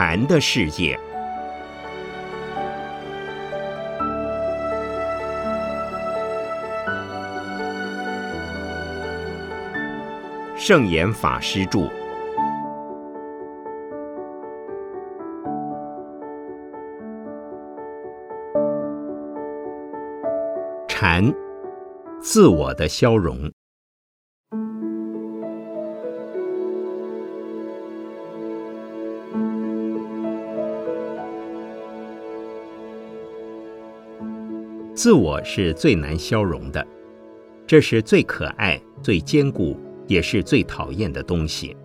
[0.00, 0.96] 禅的世界。
[10.54, 11.90] 圣严法师著。
[20.86, 21.24] 禅，
[22.20, 23.50] 自我的消融。
[34.98, 36.84] 自我是最难消融的，
[37.68, 41.76] 这是最可爱、最坚固，也是最讨厌的东西。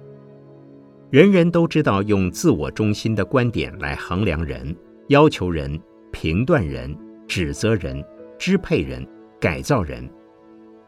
[1.12, 4.76] 人人都知道用自我中心的观点来衡量人、
[5.10, 5.80] 要求人、
[6.12, 8.04] 评断人、指责人。
[8.40, 9.08] 支配人、
[9.40, 10.10] 改造人，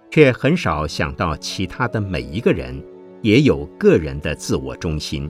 [0.09, 2.83] 却很少想到其他的每一个人
[3.21, 5.29] 也有个人的自我中心，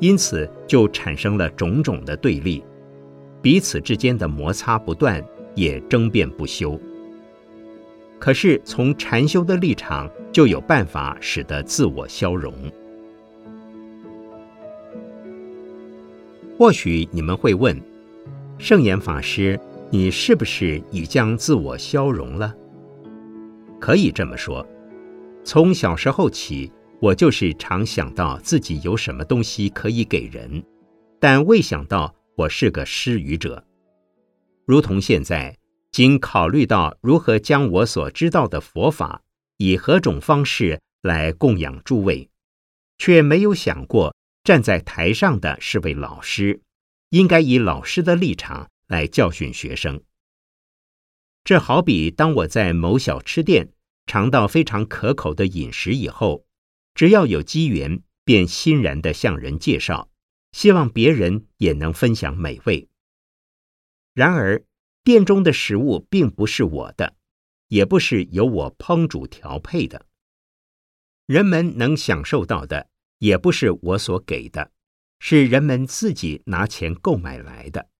[0.00, 2.62] 因此就产生了种种的对立，
[3.40, 5.24] 彼此之间的摩擦不断，
[5.58, 6.80] 也争辩不休。
[8.18, 12.54] 可是从禅修的立场，就有办法使得自我消融。
[16.56, 17.80] 或许你们会问，
[18.58, 19.58] 圣严法师。
[19.90, 22.54] 你是不是已将自我消融了？
[23.80, 24.66] 可以这么说，
[25.42, 30.62] 从小时候起，我就是常想到自己有什么东西可以给人，
[31.18, 33.64] 但未想到我是个施予者。
[34.68, 35.58] 如同现在，
[35.90, 39.22] 仅考虑到如何将我所知道的佛法
[39.56, 42.28] 以何种方式来供养诸位，
[42.98, 46.60] 却没有想过站在台上的是位老师，
[47.08, 48.68] 应该以老师的立场。
[48.88, 50.02] 来教训学生。
[51.44, 53.74] 这好比当我在某小吃店
[54.06, 56.46] 尝到非常可口的饮食以后，
[56.94, 60.08] 只要有机缘，便欣然的向人介绍，
[60.52, 62.87] 希望别人也能分享美味。
[64.18, 64.64] 然而，
[65.04, 67.14] 店中的食物并不是我的，
[67.68, 70.06] 也不是由我烹煮调配的，
[71.26, 74.72] 人们能享受到的，也不是我所给的，
[75.20, 77.90] 是人们自己拿钱购买来的。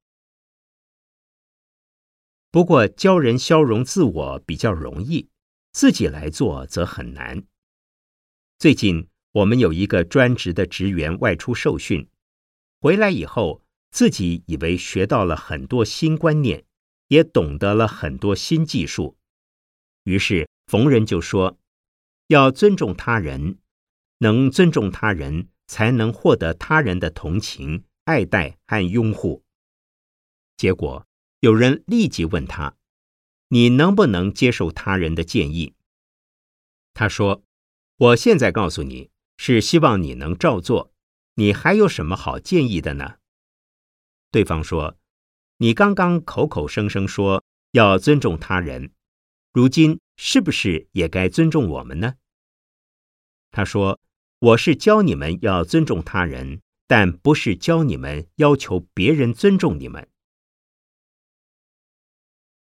[2.51, 5.29] 不过，教人消融自我比较容易，
[5.71, 7.45] 自己来做则很难。
[8.59, 12.11] 最近，我们有一个专职的职员外出受训，
[12.81, 16.65] 回来以后，自己以为学到了很多新观念，
[17.09, 19.17] 也懂得了很多新技术。
[20.05, 21.59] 于是，逢人就说
[22.29, 23.59] ：“要尊重他人，
[24.19, 29.45] 能尊重他人，才能获得他人的同情、爱戴和拥护。”
[30.57, 31.05] 结果。
[31.41, 32.75] 有人立即问他
[33.51, 35.75] ：“你能不能接受他人的建议？”
[36.95, 37.45] 他说
[37.97, 40.93] ：“我现在告诉你，是希望你能照做。
[41.35, 43.18] 你还有什么好建议的呢？”
[44.31, 44.97] 对方说
[45.59, 48.93] ：“你刚刚口口声声说要尊重他人，
[49.53, 52.15] 如今是不是也该尊重我们呢？”
[53.51, 53.99] 他说
[54.41, 60.09] ：“我是教你们要尊重他人，但不是教你们要求别人尊重你们。”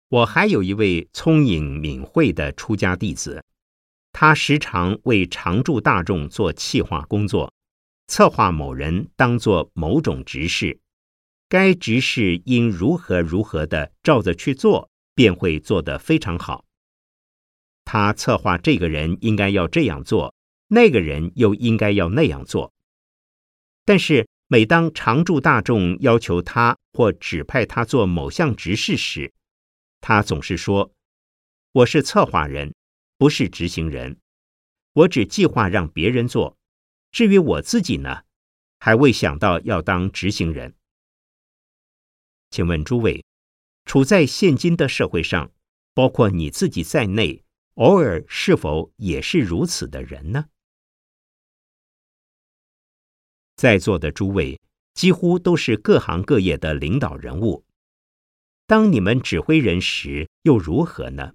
[0.08, 3.44] 我还有一位聪颖敏慧的出家弟子，
[4.12, 7.52] 他时常为常住大众做企划工作，
[8.08, 10.80] 策划某人当做某种执事，
[11.48, 16.66] 该执事应如何如何的照着去做，便会做得非常好。
[17.84, 20.34] 他策划这个人应该要这样做，
[20.70, 22.74] 那个人又应该要那样做。
[23.86, 29.32] 但是每当常住大众要求他或指派他做某项执事时，
[30.02, 30.92] 他总是说
[31.72, 32.74] ：“我是策划人，
[33.20, 34.18] 不是执行人。
[34.94, 36.58] 我只计划让别人做，
[37.12, 38.24] 至于我自己呢，
[38.80, 40.74] 还未想到要当执行人。”
[42.56, 43.26] 请问诸位，
[43.84, 45.52] 处在现今的社会上，
[45.94, 47.44] 包括你自己在内，
[47.74, 50.46] 偶尔是否也是如此的人呢？
[53.58, 54.58] 在座的诸位
[54.94, 57.66] 几乎都是各行各业的领导人物。
[58.66, 61.34] 当你们指挥人时，又如何呢？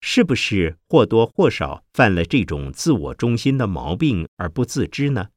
[0.00, 5.28] 是不是或多或少犯了这种自我中心的毛病而不自知呢？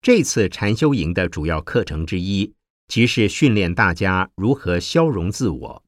[0.00, 2.52] 这次禅修营的主要课程之一，
[2.92, 5.82] 即是训练大家如何消融自我。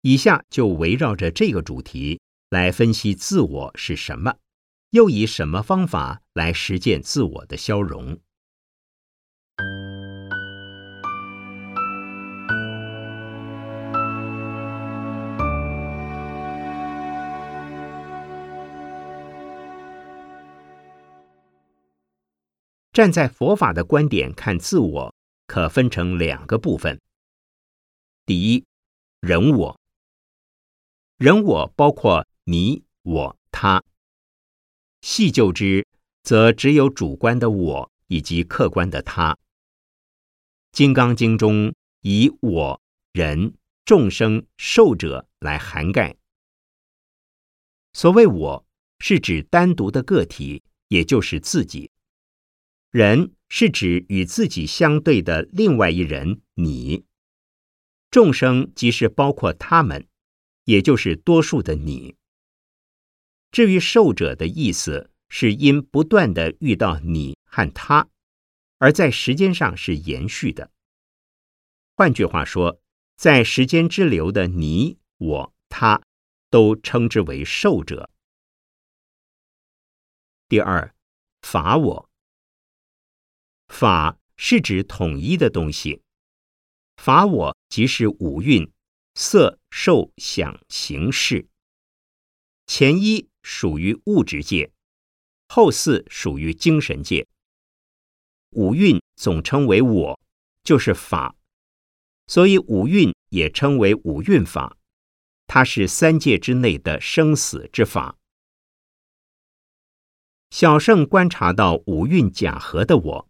[0.00, 2.18] 以下就围绕着这个主题
[2.48, 4.36] 来分析自我是什么，
[4.88, 8.18] 又以什么方法来实践自我的消融。
[22.94, 25.13] 站在佛法的观点看自我，
[25.46, 27.00] 可分成两个部分。
[28.26, 28.64] 第一，
[29.20, 29.80] 人我。
[31.16, 33.82] 人我包括你、我、他。
[35.00, 35.86] 细究之，
[36.22, 39.34] 则只有主观的我以及客观的他。
[40.72, 42.80] 《金刚经》中以我、
[43.12, 43.54] 人、
[43.84, 46.16] 众生、寿者来涵盖。
[47.92, 48.66] 所谓我，
[48.98, 51.90] 是指单独的个体，也就是自己。
[52.94, 57.04] 人是指与自己相对的另外一人，你。
[58.08, 60.06] 众生即是包括他们，
[60.66, 62.14] 也就是多数的你。
[63.50, 68.08] 至于受者的意思，是因不断的遇到你和他，
[68.78, 70.70] 而在时间上是延续的。
[71.96, 72.80] 换句话说，
[73.16, 76.00] 在时间之流的你、我、他，
[76.48, 78.08] 都称之为受者。
[80.48, 80.94] 第二，
[81.42, 82.08] 法我。
[83.68, 86.02] 法是指统一的东西，
[86.96, 88.70] 法我即是五蕴：
[89.14, 91.48] 色、受、想、行、识。
[92.66, 94.72] 前一属于物质界，
[95.48, 97.26] 后四属于精神界。
[98.50, 100.20] 五蕴总称为我，
[100.62, 101.34] 就是法，
[102.26, 104.78] 所以五蕴也称为五蕴法。
[105.46, 108.16] 它是三界之内的生死之法。
[110.50, 113.28] 小圣观察到五蕴假合的我。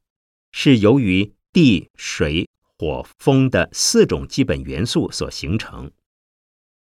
[0.56, 2.48] 是由于地、水、
[2.78, 5.90] 火、风的四种基本元素所形成，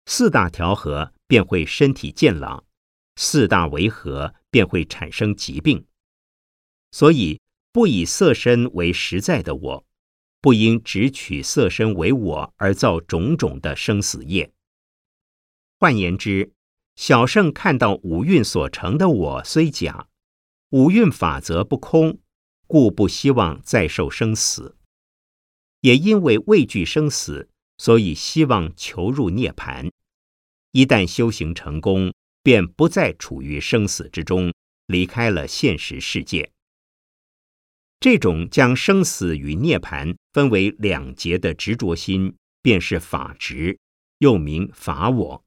[0.05, 2.65] 四大调和便会身体健朗，
[3.15, 5.87] 四大违和便会产生疾病。
[6.91, 9.87] 所以不以色身为实在的我，
[10.41, 14.53] 不应只取色身为我而造种种的生死业。
[15.79, 16.53] 换言之，
[16.97, 20.09] 小圣看到五蕴所成的我虽假，
[20.71, 22.19] 五蕴法则不空。
[22.73, 24.79] 故不希望再受生死，
[25.83, 29.91] 也因为畏惧生死，所以希望求入涅盘。
[30.71, 34.55] 一旦修行成功，便不再处于生死之中，
[34.87, 36.51] 离开了现实世界。
[38.01, 43.79] 这种将生死与涅盘分为两节的执着心，便是法执，
[44.21, 45.45] 又名法我。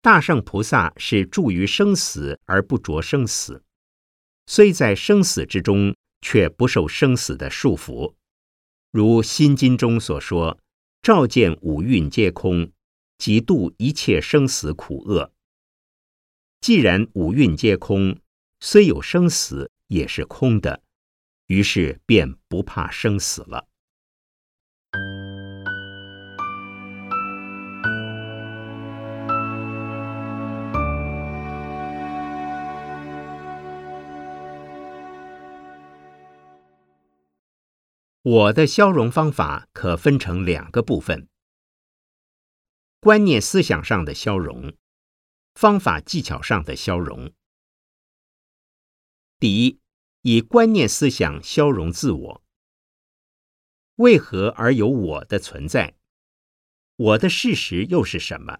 [0.00, 3.64] 大圣菩萨是住于生死而不着生死。
[4.52, 8.14] 虽在生死之中，却不受生死的束缚，
[8.90, 10.58] 如《心经》中所说
[11.02, 12.72] ：“照见五蕴皆空，
[13.16, 15.32] 即度一切生死苦厄。”
[16.60, 18.18] 既然五蕴皆空，
[18.58, 20.82] 虽有生死，也是空的，
[21.46, 23.68] 于是便不怕生死了。
[38.22, 41.26] 我的消融方法可分成两个部分：
[43.00, 44.76] 观念思想上的消融，
[45.54, 47.32] 方法技巧上的消融。
[49.38, 49.80] 第一，
[50.20, 52.44] 以观念思想消融自我。
[53.94, 55.96] 为何而有我的存在？
[56.96, 58.58] 我的事实又是什么？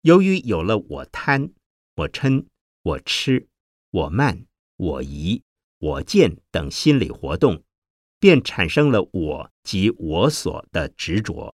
[0.00, 1.52] 由于有了我贪、
[1.94, 2.46] 我嗔、
[2.82, 3.48] 我痴、
[3.90, 5.44] 我慢、我疑、
[5.78, 7.62] 我见等心理活动。
[8.26, 11.54] 便产生了我及我所的执着。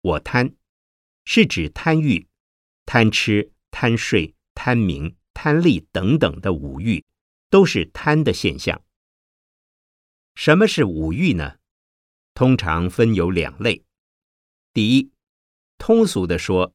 [0.00, 0.54] 我贪，
[1.26, 2.26] 是指贪欲、
[2.86, 7.04] 贪吃、贪睡、贪名、贪利等等的五欲，
[7.50, 8.82] 都是贪的现象。
[10.34, 11.58] 什么是五欲呢？
[12.32, 13.84] 通常分有两类。
[14.72, 15.12] 第一，
[15.76, 16.74] 通俗的说，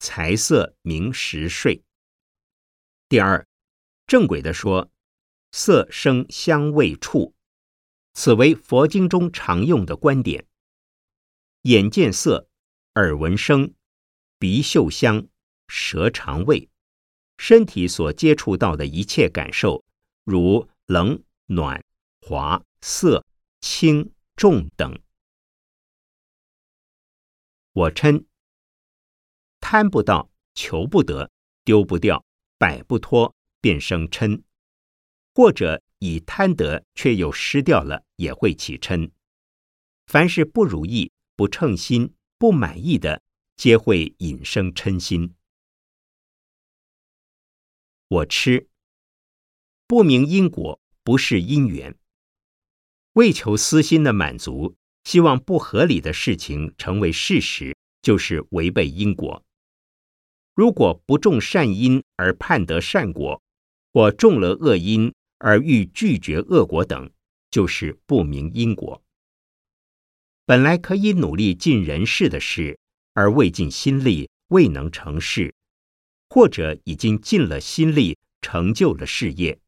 [0.00, 1.84] 财色名食睡。
[3.08, 3.46] 第二，
[4.08, 4.90] 正轨的说。
[5.58, 7.34] 色声香味触，
[8.12, 10.46] 此为佛经中常用的观点。
[11.62, 12.46] 眼见色，
[12.96, 13.72] 耳闻声，
[14.38, 15.28] 鼻嗅香，
[15.66, 16.68] 舌尝味，
[17.38, 19.82] 身体所接触到的一切感受，
[20.24, 21.82] 如冷、暖、
[22.20, 23.24] 滑、涩、
[23.62, 25.00] 轻、重等。
[27.72, 28.26] 我嗔，
[29.60, 31.30] 贪不到，求不得，
[31.64, 32.22] 丢不掉，
[32.58, 34.42] 摆不脱，便生嗔。
[35.36, 39.10] 或者以贪得却又失掉了，也会起嗔。
[40.06, 43.22] 凡是不如意、不称心、不满意的，
[43.54, 45.34] 皆会引生嗔心。
[48.08, 48.70] 我吃，
[49.86, 51.94] 不明因果，不是因缘，
[53.12, 54.74] 为求私心的满足，
[55.04, 59.44] 希望不合理的事情成为事实，就是违背因果。
[60.54, 63.42] 如果不种善因而盼得善果。
[63.92, 67.10] 或种了恶因而欲拒绝恶果等，
[67.50, 69.02] 就是不明因果。
[70.44, 72.78] 本来可以努力尽人事的事，
[73.14, 75.52] 而未尽心力，未能成事；
[76.28, 79.58] 或者已经尽了心力，成就了事业，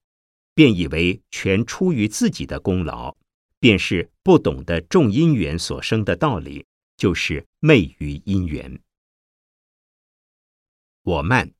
[0.54, 3.16] 便以为全出于自己的功劳，
[3.58, 6.64] 便是不懂得众因缘所生的道理，
[6.96, 8.80] 就是昧于因缘。
[11.02, 11.52] 我慢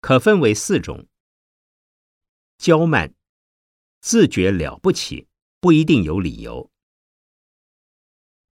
[0.00, 1.06] 可分为四种。
[2.58, 3.14] 骄慢，
[4.04, 5.28] 自觉了不起，
[5.60, 6.70] 不一定有理由；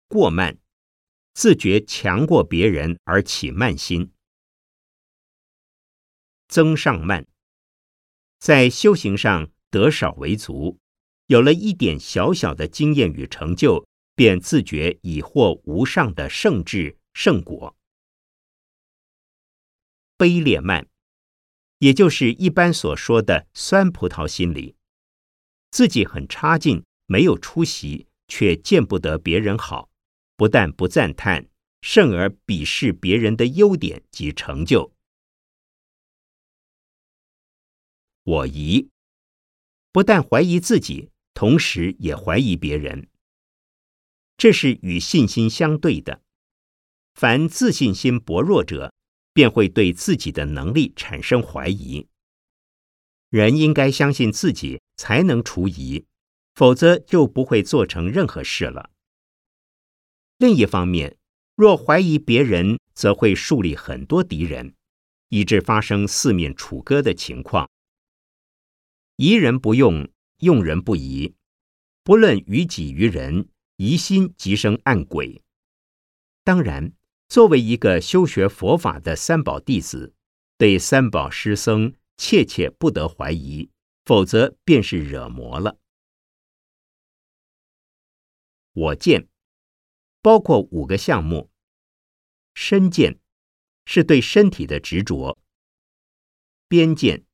[0.08, 0.60] 过慢，
[1.34, 4.12] 自觉强过别人而起慢心；
[6.48, 7.28] 增上慢，
[8.38, 10.78] 在修行上得少为足，
[11.26, 17.76] 有了一点小小的经验与成就，便自觉已获无上的圣智圣果；
[20.16, 20.88] 卑劣慢。
[21.80, 24.76] 也就是一般所说的酸葡萄心理，
[25.72, 29.90] 自己很差劲，没有出息，却见不得别人好，
[30.36, 31.48] 不但不赞叹，
[31.82, 34.94] 甚而鄙视别人的优点及成就。
[38.24, 38.90] 我疑，
[39.92, 43.10] 不但怀疑自己，同时也怀疑别人。
[44.38, 46.22] 这是与信心相对的。
[47.14, 48.94] 凡自信心薄弱者。
[49.32, 52.08] 便会对自己的能力产生怀疑。
[53.30, 56.04] 人应该相信自己才能除疑，
[56.56, 58.90] 否则就不会做成任何事了。
[60.38, 61.16] 另一方面，
[61.56, 64.74] 若怀疑别人，则会树立很多敌人，
[65.30, 67.70] 以致发生四面楚歌的情况。
[69.16, 71.34] 疑人不用，用人不疑，
[72.04, 75.42] 不论于己于人，疑心即生暗鬼。
[76.44, 76.92] 当然。
[77.30, 80.16] 作为一个修学佛法的三宝弟子，
[80.58, 83.70] 对三宝师僧切切不得怀疑，
[84.10, 85.78] 否则便是惹魔了。
[88.72, 89.30] 我见
[90.24, 91.52] 包括五个项目：
[92.56, 93.20] 身见
[93.86, 95.38] 是对身体的执着；
[96.68, 97.28] 边见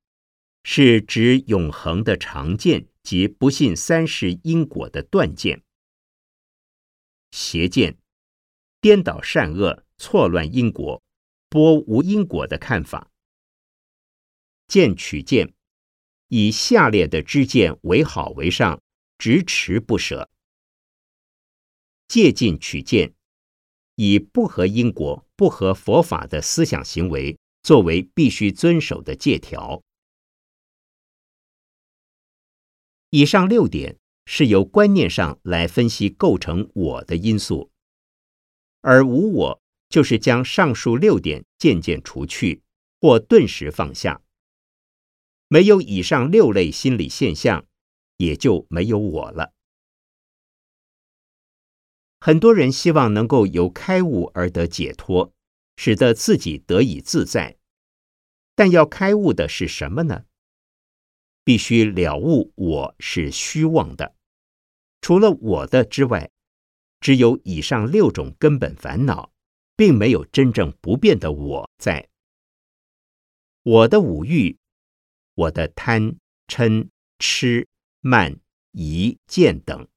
[0.64, 5.62] 是指永恒的常见及不信三世因果的断见；
[7.32, 7.98] 邪见
[8.82, 9.86] 颠倒善恶。
[9.98, 11.02] 错乱因果、
[11.48, 13.10] 波无因果的看法，
[14.68, 15.55] 见取见，
[16.28, 18.82] 以下列的知见为好为上，
[19.18, 20.30] 执持不舍；
[22.08, 23.14] 借尽取见，
[23.96, 29.82] 以不合因果、不合佛法的思想行为作为必须遵守的戒条。
[33.10, 37.72] 以上六点是由观念上来分析构成我的因素，
[38.82, 39.62] 而无我。
[39.88, 42.64] 就是将上述六点渐渐除去，
[43.00, 44.22] 或顿时放下。
[45.56, 47.66] 没有以上六类心理现象，
[48.18, 49.54] 也就没有我了。
[52.20, 55.34] 很多人希望能够由开悟而得解脱，
[55.78, 57.56] 使得自己得以自在。
[58.54, 60.26] 但要开悟的是什么呢？
[61.46, 64.14] 必须了悟我是虚妄的，
[65.00, 66.30] 除了我的之外，
[67.00, 69.32] 只有以上六种根本烦恼。
[69.78, 72.10] 并没有真正不变的我在。
[73.64, 74.58] 我的五欲，
[75.36, 76.90] 我的贪嗔
[77.20, 77.68] 痴
[78.02, 78.40] 慢
[78.72, 79.88] 疑见等，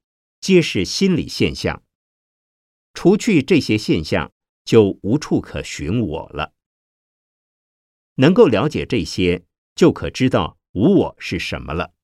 [0.40, 1.82] 皆是心理现象。
[2.92, 4.30] 除去这些现象，
[4.64, 6.52] 就无处可寻我了。
[8.16, 11.94] 能够了解这些，就可知道无我是什么了。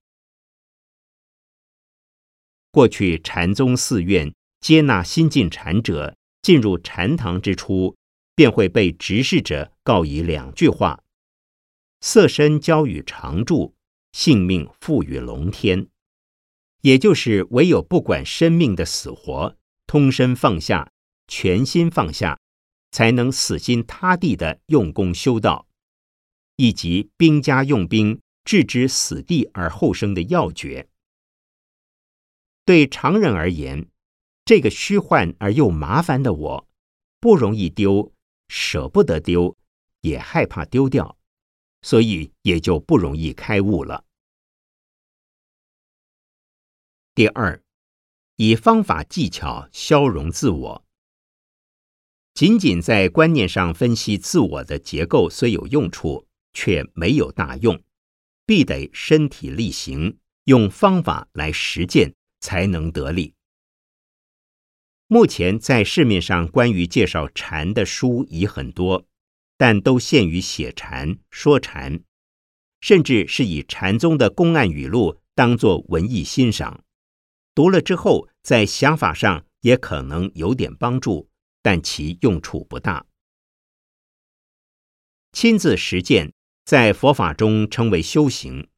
[2.70, 6.16] 过去禅宗寺院接纳新进禅者。
[6.42, 7.96] 进入禅堂之初，
[8.34, 11.02] 便会被执事者告以两句话：
[12.06, 13.72] 色身交与常住，
[14.12, 15.88] 性命付与龙天。
[16.82, 19.56] 也就是唯有不管生命的死活，
[19.86, 20.92] 通身放下，
[21.26, 22.38] 全心放下，
[22.90, 25.66] 才能死心塌地的用功修道，
[26.56, 30.86] 以及兵家用兵置之死地而后生的要诀。
[32.66, 33.88] 对常人而言。
[34.44, 36.68] 这个虚幻而又麻烦的我，
[37.18, 38.12] 不容易丢，
[38.48, 39.56] 舍不得丢，
[40.02, 41.16] 也害怕丢掉，
[41.84, 44.06] 所以也就不容易开悟了。
[47.14, 47.62] 第二，
[48.36, 50.84] 以方法技巧消融自我。
[52.32, 57.80] 仅仅在观念上分析自我的结构虽有用处，却没有大用，
[58.46, 63.34] 必得身体力行，用方法来实践，才能得力。
[65.06, 69.06] 目前在市面上关于介绍禅的书已很多，
[69.64, 72.02] 但都限于写禅、说禅，
[72.82, 76.84] 甚至是以禅宗的公案语录当作文艺欣赏，
[77.54, 81.30] 读了之后，在想法上也可能有点帮助，
[81.62, 83.06] 但其用处不大。
[85.32, 86.34] 亲自实践
[86.66, 88.68] 在佛法中称为修行，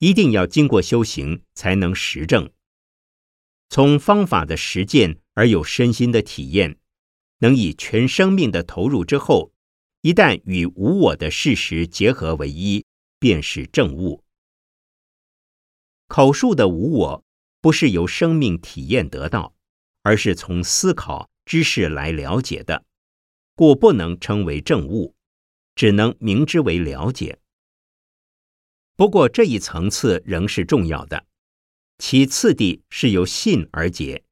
[0.00, 2.50] 一定要经过修行才能实证。
[3.68, 6.80] 从方法的实践而有身心的体验，
[7.38, 9.52] 能以全生命的投入之后，
[10.00, 12.84] 一旦与无我的事实结合为一。
[13.20, 14.22] 便是正悟。
[16.06, 17.24] 口述的无我，
[17.60, 19.56] 不是由生命体验得到，
[20.02, 22.84] 而是从思考知识来了解的，
[23.56, 25.16] 故不能称为正悟，
[25.74, 27.40] 只能明之为了解。
[28.94, 31.26] 不过这一层次仍是重要的，
[31.98, 34.22] 其次第是由信而解，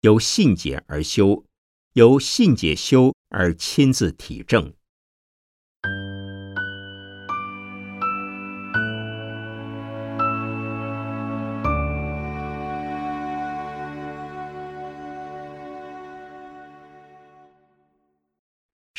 [0.00, 1.44] 由信解而修，
[1.92, 4.74] 由信解修而亲自体证。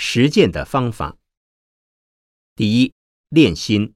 [0.05, 1.17] 实践的方法，
[2.57, 2.93] 第一，
[3.29, 3.95] 练心。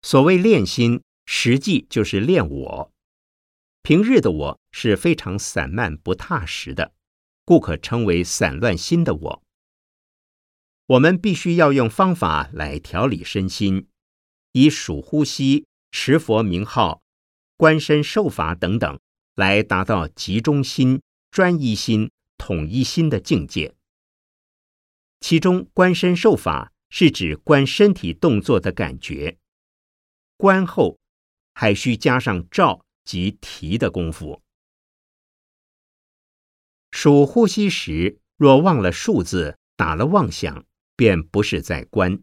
[0.00, 2.92] 所谓练心，实际就是练我。
[3.82, 6.94] 平日的我是非常散漫不踏实的，
[7.44, 9.42] 故可称为散乱心的我。
[10.86, 13.86] 我们必须要用方法来调理身心，
[14.52, 17.02] 以数呼吸、持佛名号、
[17.58, 18.98] 观身受法等等，
[19.34, 23.74] 来达到集中心、专一心、统一心的境界。
[25.20, 29.38] 其中观身受法是指观身体动作的感觉，
[30.36, 30.98] 观后
[31.54, 34.42] 还需加上照及提的功夫。
[36.90, 40.64] 数呼吸时，若忘了数字，打了妄想，
[40.96, 42.22] 便不是在观。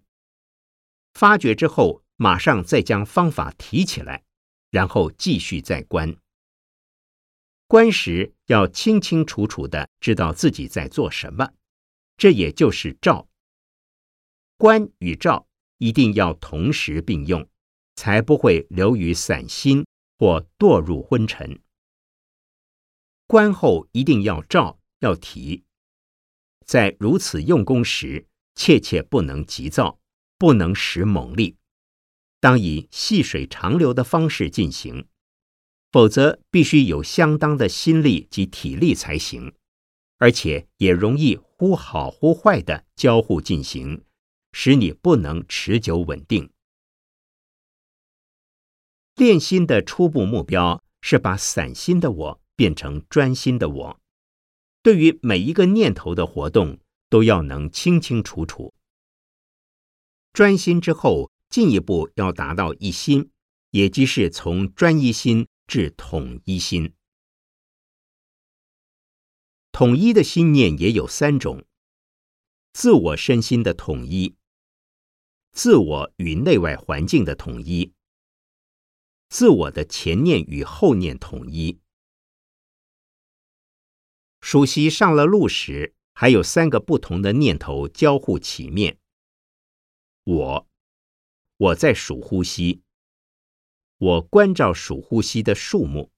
[1.13, 4.23] 发觉之后，马上再将方法提起来，
[4.69, 6.17] 然后继续再观。
[7.67, 11.53] 观时要清清楚楚的知道自己在做什么。
[12.17, 13.29] 这也就是照
[14.57, 17.47] 观与照一定要同时并用，
[17.95, 19.85] 才不会流于散心
[20.17, 21.61] 或堕入昏沉。
[23.27, 25.63] 观后一定要照要提，
[26.65, 28.25] 在如此用功时，
[28.55, 29.99] 切切不能急躁，
[30.39, 31.57] 不能使猛力，
[32.39, 35.07] 当以细水长流的方式进行，
[35.91, 39.53] 否则必须有相当的心力及体力才行。
[40.17, 44.03] 而且也容易忽好忽坏的交互进行，
[44.51, 46.49] 使你不能持久稳定。
[49.15, 53.99] 练心的初步目标是把散心的我变成专心的我，
[54.83, 58.73] 对于每一个念头的活动都要能清清楚楚。
[60.33, 63.31] 专心之后，进一步要达到一心，
[63.71, 66.93] 也即是从专一心至统一心。
[69.79, 71.63] 统一的心念也有三种：
[72.73, 74.35] 自我身心的统一，
[75.51, 77.93] 自我与内外环境的统一，
[79.29, 81.79] 自我的前念与后念统一。
[84.41, 88.97] 熟悉上了路时，还有三个不同的念头交互起面。
[90.23, 90.67] 我，
[91.57, 92.81] 我在数呼吸，
[93.99, 96.11] 我关照数呼吸的数目。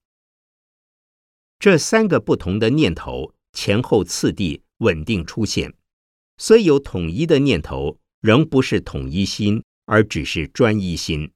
[1.58, 3.34] 这三个不同的念头。
[3.52, 5.74] 前后次第稳定出现，
[6.38, 11.32] 虽有统一的念头，仍不是统一心，而只是专一心。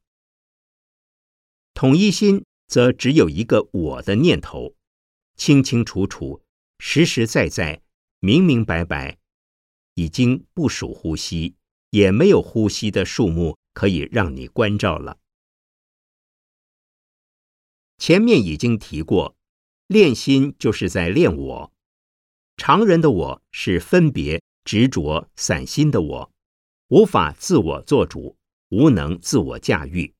[1.75, 4.75] 统一心则只有一个我的念头，
[5.37, 6.43] 清清楚楚、
[6.79, 7.83] 实实在在、
[8.21, 9.19] 明明白白，
[9.95, 11.57] 已经不属呼吸，
[11.91, 15.19] 也没有呼吸的数目可以让你关照了。
[17.99, 19.37] 前面已经提过，
[19.89, 21.74] 练心就是在练我。
[22.57, 26.31] 常人的我是分别执着散心的我，
[26.89, 28.37] 无法自我做主，
[28.71, 30.15] 无能自我驾驭。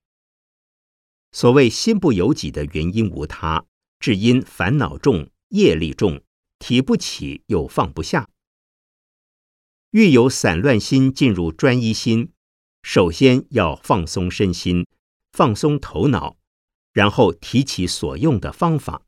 [1.33, 3.65] 所谓心不由己的原因无他，
[3.99, 6.23] 只因烦恼重、业力重，
[6.59, 8.29] 提不起又放不下。
[9.91, 12.33] 欲有散乱心进入专一心，
[12.83, 14.87] 首先要放松身心，
[15.33, 16.37] 放松头脑，
[16.93, 19.03] 然后提起所用的方法。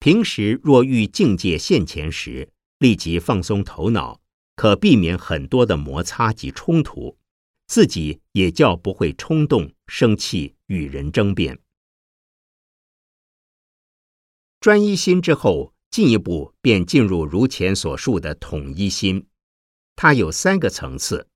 [0.00, 4.20] 平时若遇境界现前时，立即放松头脑，
[4.54, 7.18] 可避免很多的摩擦及冲突，
[7.66, 11.60] 自己也较不会冲动、生气与人争辩。
[14.60, 19.26] 专一心之后，进一步便进入如前所述的统一心，
[19.96, 21.28] 它有三个层次：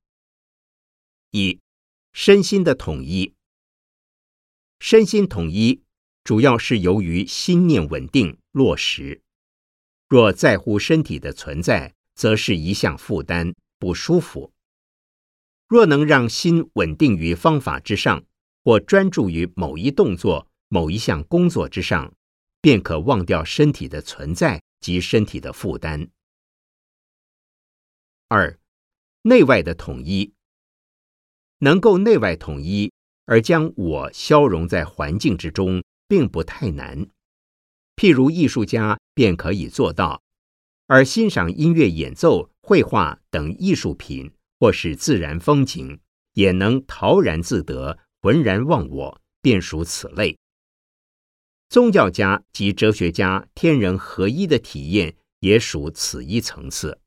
[1.30, 1.60] 一、
[2.12, 3.34] 身心的统一，
[4.78, 5.82] 身心统一
[6.24, 9.20] 主要是由于心念稳定落实。
[10.08, 14.52] 若在乎身体的存在，则是一项负担，不舒服。
[15.68, 18.24] 若能让心稳定于方法之上，
[18.62, 22.14] 或专注于某一动作、某一项工作之上，
[22.60, 26.08] 便可忘掉身体的存在及身体的负担。
[28.28, 28.58] 二，
[29.22, 30.34] 内外的统一，
[31.58, 32.92] 能够内外统一
[33.24, 37.08] 而将我消融在环境之中，并不太难。
[37.96, 40.22] 譬如艺术家便可以做到，
[40.86, 46.00] 而欣赏音乐演奏、绘画等艺术品，或是自然风景，
[46.34, 50.36] 也能陶然自得、浑然忘我，便属此类。
[51.70, 57.00] 宗教家及哲学家天人合一的体验，也属此一层次。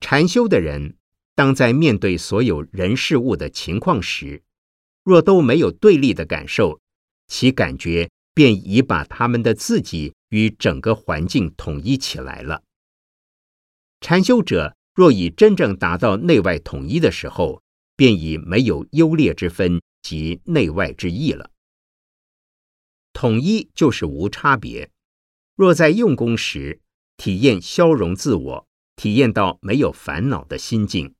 [0.00, 0.96] 禅修的人，
[1.36, 4.42] 当在面对所有人事物的情况时，
[5.04, 6.80] 若都没有对立的感受，
[7.28, 8.10] 其感觉。
[8.34, 12.62] 便已把他们的自己与整个环境统一起来了。
[14.00, 17.62] 禅修者若已真正达到内外统一的时候，
[17.94, 21.50] 便已没有优劣之分及内外之意了。
[23.12, 24.90] 统一就是无差别。
[25.54, 26.80] 若在用功时
[27.18, 31.14] 体验消融自我，体验到没有烦恼的心境，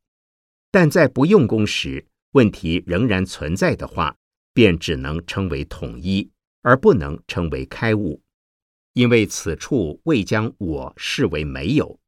[0.71, 4.19] 但在不用功时问题仍然存在的话，
[4.53, 6.31] 便只能称为统一。
[6.65, 8.23] 而不能称为开悟，
[8.93, 11.99] 因为此处未将我视为没有。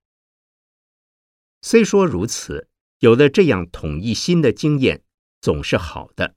[1.60, 2.68] 虽说如此，
[3.00, 5.02] 有了这样统一心的经验，
[5.40, 6.36] 总是好的，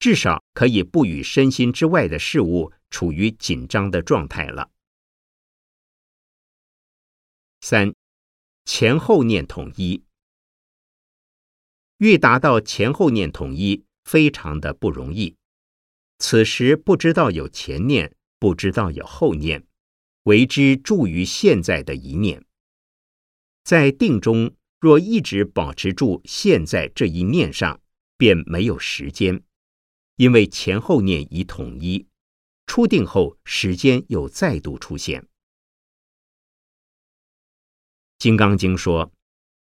[0.00, 4.72] 至少可以不与身心之外的事物处于紧张的状态了。
[7.60, 7.94] 三，
[8.64, 10.02] 前后念统一，
[12.04, 15.36] 欲达到前后念统一，非常的不容易。
[16.18, 19.66] 此时不知道有前念，不知道有后念，
[20.24, 22.44] 为之住于现在的一念。
[23.62, 27.80] 在定中，若一直保持住现在这一念上，
[28.18, 29.42] 便没有时间，
[30.16, 32.06] 因为前后念已统一。
[32.66, 35.22] 出定后，时间又再度出现。
[38.18, 39.10] 《金刚经》说：“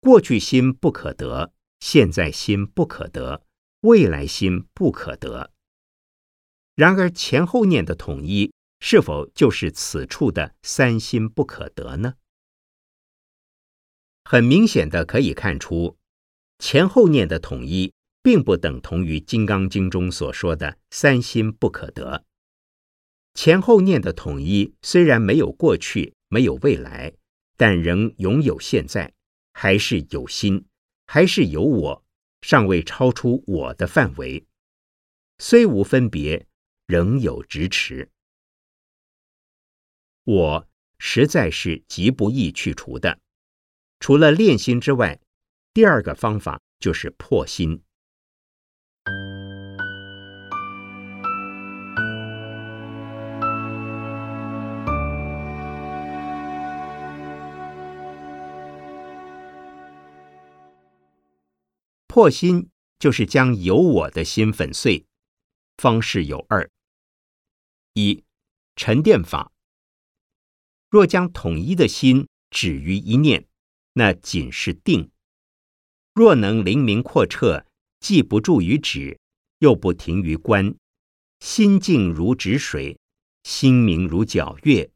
[0.02, 3.46] 过去心不可得，现在心不可得，
[3.82, 5.52] 未来心不可得。”
[6.76, 12.14] 然而前后念的统一，是否就是此处的三心不可得呢？
[14.24, 15.98] 很明显的可以看出，
[16.58, 17.92] 前后念的统一，
[18.22, 22.24] 并不等同于《金刚经》中所说的三心不可得。
[23.34, 27.14] 前后念的统一虽然没有过去，没有未来，
[27.58, 29.14] 但仍拥有现在，
[29.52, 30.66] 还是有心，
[31.06, 32.06] 还是有我，
[32.42, 34.46] 尚未超出我的范围，
[35.38, 36.48] 虽无分别。
[36.86, 38.12] 仍有执持，
[40.26, 43.22] 我实在是极不易去除的。
[44.02, 45.22] 除了练心之外，
[45.74, 47.82] 第二个方法就是破心。
[62.14, 65.08] 破心就是将有我的心粉碎。
[65.78, 66.70] 方式有二：
[67.94, 68.24] 一、
[68.76, 69.52] 沉淀法。
[70.92, 73.48] 若将统一的心止于一念，
[73.94, 75.10] 那仅是定；
[76.14, 77.66] 若能灵明阔彻，
[78.00, 79.20] 既不住于止，
[79.58, 80.76] 又不停于观，
[81.40, 83.00] 心静如止水，
[83.42, 84.92] 心明如皎月，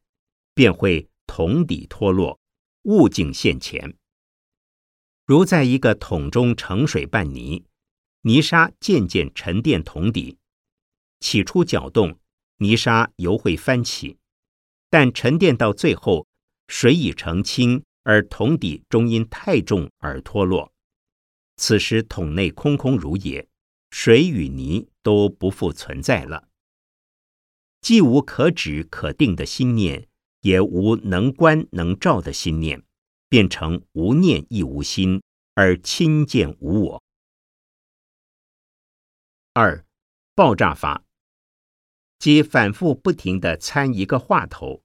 [0.54, 2.40] 便会同底脱落，
[2.84, 3.98] 物境现前。
[5.28, 7.66] 如在一个桶中盛水拌泥，
[8.22, 10.38] 泥沙渐渐沉淀桶底。
[11.20, 12.18] 起初搅动，
[12.60, 14.20] 泥沙犹会翻起，
[14.90, 16.26] 但沉淀到最后，
[16.70, 20.72] 水已澄清，而桶底终因太重而脱落。
[21.58, 23.50] 此时桶内空空如也，
[23.92, 26.48] 水与泥都不复存在了。
[27.82, 30.08] 既无可止可定的心念，
[30.40, 32.82] 也无能观能照的心念，
[33.30, 35.22] 变成无念亦无心，
[35.54, 37.04] 而亲见无我。
[39.54, 39.84] 二，
[40.36, 41.04] 爆炸法。
[42.20, 44.82] 即反复不停地参一个话头，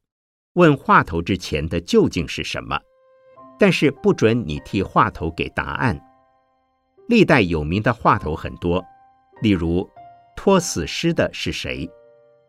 [0.55, 2.79] 问话头之前的究竟是什么，
[3.59, 5.99] 但是不准你替话头给答案。
[7.09, 8.85] 历代有名的话头很多，
[9.41, 9.89] 例如
[10.37, 11.91] 托死尸的是谁，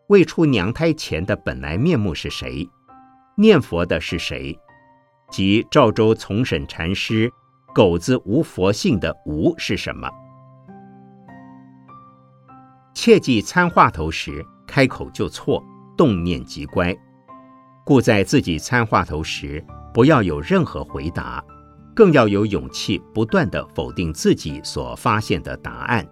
[0.08, 2.68] 未出娘胎前的本来面目是谁，
[3.36, 4.58] 念佛的是谁，
[5.34, 7.28] 及赵州从审禅师
[7.74, 10.08] 狗子无佛性的无是什么，
[12.94, 15.60] 切记参话头时开口就错，
[15.96, 16.96] 动念即乖。
[17.84, 19.60] 故在自己参话头时，
[19.92, 21.42] 不要有任何回答，
[21.96, 26.06] 更要有勇气不断的否定自己所发现的答案。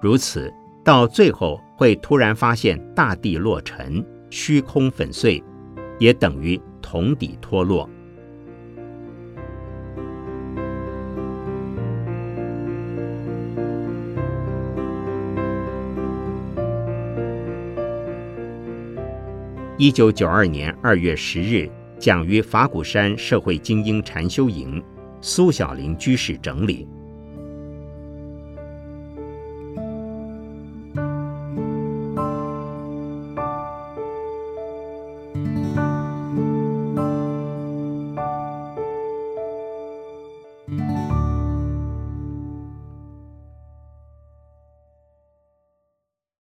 [0.00, 0.48] 如此，
[0.84, 5.42] 到最后会突然发现大地落尘，虚空粉碎，
[5.98, 7.90] 也等于铜底脱落。
[19.82, 21.68] 一九九二年二月十日，
[21.98, 24.80] 讲于法鼓山社会精英禅修营，
[25.20, 26.86] 苏小林居士整理。